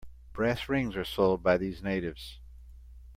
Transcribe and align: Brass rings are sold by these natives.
Brass 0.33 0.67
rings 0.67 0.95
are 0.95 1.05
sold 1.05 1.43
by 1.43 1.57
these 1.57 1.83
natives. 1.83 2.39